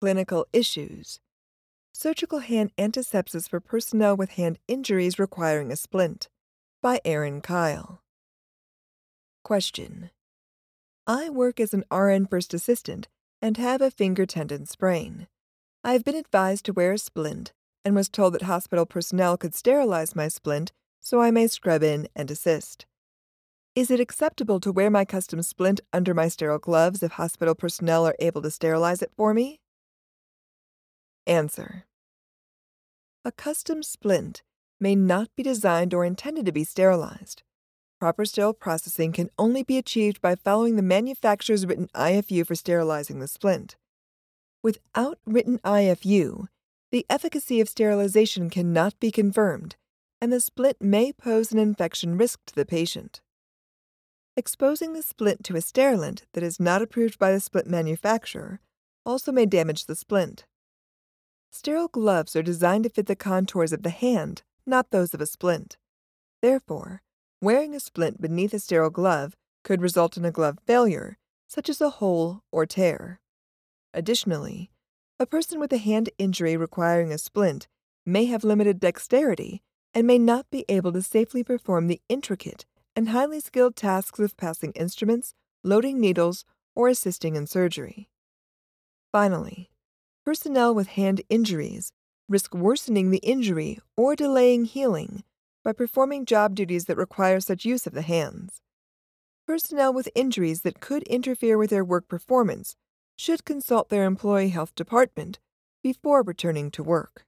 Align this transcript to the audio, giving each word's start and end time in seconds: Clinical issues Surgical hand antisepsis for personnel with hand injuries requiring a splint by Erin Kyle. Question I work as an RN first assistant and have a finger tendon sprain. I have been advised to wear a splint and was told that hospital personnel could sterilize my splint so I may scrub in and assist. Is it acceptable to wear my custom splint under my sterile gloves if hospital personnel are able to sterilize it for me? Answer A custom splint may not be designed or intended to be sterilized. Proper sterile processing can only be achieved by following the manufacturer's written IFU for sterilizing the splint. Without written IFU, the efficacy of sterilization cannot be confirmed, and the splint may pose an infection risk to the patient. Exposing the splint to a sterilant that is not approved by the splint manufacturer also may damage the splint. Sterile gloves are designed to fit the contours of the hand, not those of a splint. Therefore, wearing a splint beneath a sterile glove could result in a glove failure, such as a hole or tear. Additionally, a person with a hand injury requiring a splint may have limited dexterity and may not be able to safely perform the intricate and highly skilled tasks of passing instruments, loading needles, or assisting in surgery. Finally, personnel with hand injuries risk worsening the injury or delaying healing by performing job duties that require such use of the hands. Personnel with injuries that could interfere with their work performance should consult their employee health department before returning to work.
Clinical 0.00 0.46
issues 0.52 1.20
Surgical 1.92 2.40
hand 2.40 2.72
antisepsis 2.76 3.48
for 3.48 3.60
personnel 3.60 4.16
with 4.16 4.30
hand 4.30 4.58
injuries 4.66 5.18
requiring 5.18 5.70
a 5.70 5.76
splint 5.76 6.28
by 6.82 7.00
Erin 7.04 7.40
Kyle. 7.40 8.02
Question 9.44 10.10
I 11.06 11.30
work 11.30 11.60
as 11.60 11.72
an 11.72 11.84
RN 11.92 12.26
first 12.26 12.52
assistant 12.52 13.08
and 13.40 13.56
have 13.56 13.80
a 13.80 13.90
finger 13.90 14.26
tendon 14.26 14.66
sprain. 14.66 15.28
I 15.82 15.92
have 15.92 16.04
been 16.04 16.16
advised 16.16 16.64
to 16.66 16.72
wear 16.72 16.92
a 16.92 16.98
splint 16.98 17.52
and 17.84 17.94
was 17.94 18.08
told 18.08 18.34
that 18.34 18.42
hospital 18.42 18.86
personnel 18.86 19.36
could 19.36 19.54
sterilize 19.54 20.16
my 20.16 20.28
splint 20.28 20.72
so 21.00 21.20
I 21.20 21.30
may 21.30 21.46
scrub 21.46 21.82
in 21.82 22.08
and 22.16 22.30
assist. 22.30 22.86
Is 23.74 23.90
it 23.90 24.00
acceptable 24.00 24.60
to 24.60 24.72
wear 24.72 24.90
my 24.90 25.04
custom 25.04 25.42
splint 25.42 25.80
under 25.92 26.14
my 26.14 26.28
sterile 26.28 26.58
gloves 26.58 27.02
if 27.02 27.12
hospital 27.12 27.54
personnel 27.54 28.06
are 28.06 28.16
able 28.18 28.40
to 28.42 28.50
sterilize 28.50 29.02
it 29.02 29.12
for 29.16 29.34
me? 29.34 29.60
Answer 31.26 31.86
A 33.24 33.32
custom 33.32 33.82
splint 33.82 34.42
may 34.78 34.94
not 34.94 35.34
be 35.34 35.42
designed 35.42 35.94
or 35.94 36.04
intended 36.04 36.44
to 36.44 36.52
be 36.52 36.64
sterilized. 36.64 37.42
Proper 37.98 38.26
sterile 38.26 38.52
processing 38.52 39.12
can 39.12 39.30
only 39.38 39.62
be 39.62 39.78
achieved 39.78 40.20
by 40.20 40.34
following 40.34 40.76
the 40.76 40.82
manufacturer's 40.82 41.64
written 41.64 41.88
IFU 41.94 42.46
for 42.46 42.54
sterilizing 42.54 43.20
the 43.20 43.26
splint. 43.26 43.76
Without 44.62 45.18
written 45.24 45.58
IFU, 45.60 46.48
the 46.92 47.06
efficacy 47.08 47.58
of 47.58 47.70
sterilization 47.70 48.50
cannot 48.50 49.00
be 49.00 49.10
confirmed, 49.10 49.76
and 50.20 50.30
the 50.30 50.40
splint 50.40 50.82
may 50.82 51.10
pose 51.12 51.52
an 51.52 51.58
infection 51.58 52.18
risk 52.18 52.40
to 52.46 52.54
the 52.54 52.66
patient. 52.66 53.22
Exposing 54.36 54.92
the 54.92 55.02
splint 55.02 55.42
to 55.44 55.56
a 55.56 55.62
sterilant 55.62 56.24
that 56.34 56.42
is 56.42 56.60
not 56.60 56.82
approved 56.82 57.18
by 57.18 57.32
the 57.32 57.40
splint 57.40 57.66
manufacturer 57.66 58.60
also 59.06 59.32
may 59.32 59.46
damage 59.46 59.86
the 59.86 59.96
splint. 59.96 60.44
Sterile 61.64 61.88
gloves 61.88 62.36
are 62.36 62.42
designed 62.42 62.84
to 62.84 62.90
fit 62.90 63.06
the 63.06 63.16
contours 63.16 63.72
of 63.72 63.82
the 63.82 63.88
hand, 63.88 64.42
not 64.66 64.90
those 64.90 65.14
of 65.14 65.22
a 65.22 65.26
splint. 65.26 65.78
Therefore, 66.42 67.00
wearing 67.40 67.74
a 67.74 67.80
splint 67.80 68.20
beneath 68.20 68.52
a 68.52 68.58
sterile 68.58 68.90
glove 68.90 69.34
could 69.62 69.80
result 69.80 70.18
in 70.18 70.26
a 70.26 70.30
glove 70.30 70.58
failure, 70.66 71.16
such 71.48 71.70
as 71.70 71.80
a 71.80 71.88
hole 71.88 72.42
or 72.52 72.66
tear. 72.66 73.18
Additionally, 73.94 74.72
a 75.18 75.24
person 75.24 75.58
with 75.58 75.72
a 75.72 75.78
hand 75.78 76.10
injury 76.18 76.54
requiring 76.54 77.10
a 77.10 77.16
splint 77.16 77.66
may 78.04 78.26
have 78.26 78.44
limited 78.44 78.78
dexterity 78.78 79.62
and 79.94 80.06
may 80.06 80.18
not 80.18 80.44
be 80.50 80.66
able 80.68 80.92
to 80.92 81.00
safely 81.00 81.42
perform 81.42 81.86
the 81.86 82.02
intricate 82.10 82.66
and 82.94 83.08
highly 83.08 83.40
skilled 83.40 83.74
tasks 83.74 84.18
of 84.18 84.36
passing 84.36 84.72
instruments, 84.72 85.32
loading 85.62 85.98
needles, 85.98 86.44
or 86.74 86.88
assisting 86.88 87.36
in 87.36 87.46
surgery. 87.46 88.10
Finally, 89.12 89.70
personnel 90.24 90.74
with 90.74 90.86
hand 90.88 91.20
injuries 91.28 91.92
risk 92.28 92.54
worsening 92.54 93.10
the 93.10 93.18
injury 93.18 93.78
or 93.96 94.16
delaying 94.16 94.64
healing 94.64 95.22
by 95.62 95.72
performing 95.72 96.24
job 96.24 96.54
duties 96.54 96.86
that 96.86 96.96
require 96.96 97.40
such 97.40 97.66
use 97.66 97.86
of 97.86 97.92
the 97.92 98.02
hands. 98.02 98.62
Personnel 99.46 99.92
with 99.92 100.08
injuries 100.14 100.62
that 100.62 100.80
could 100.80 101.02
interfere 101.02 101.58
with 101.58 101.68
their 101.68 101.84
work 101.84 102.08
performance 102.08 102.76
should 103.16 103.44
consult 103.44 103.90
their 103.90 104.04
employee 104.04 104.48
health 104.48 104.74
department 104.74 105.38
before 105.82 106.22
returning 106.22 106.70
to 106.70 106.82
work. 106.82 107.26